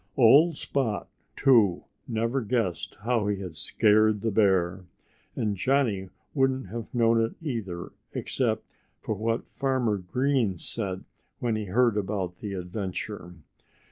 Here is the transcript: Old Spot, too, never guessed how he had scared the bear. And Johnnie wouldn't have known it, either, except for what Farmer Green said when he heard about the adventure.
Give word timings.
Old 0.17 0.57
Spot, 0.57 1.07
too, 1.35 1.83
never 2.07 2.41
guessed 2.41 2.97
how 3.01 3.27
he 3.27 3.39
had 3.39 3.53
scared 3.53 4.21
the 4.21 4.31
bear. 4.31 4.85
And 5.35 5.55
Johnnie 5.55 6.09
wouldn't 6.33 6.69
have 6.69 6.91
known 6.91 7.21
it, 7.23 7.35
either, 7.39 7.91
except 8.13 8.73
for 8.99 9.13
what 9.13 9.47
Farmer 9.47 9.99
Green 9.99 10.57
said 10.57 11.03
when 11.37 11.55
he 11.55 11.65
heard 11.65 11.97
about 11.97 12.37
the 12.37 12.55
adventure. 12.55 13.35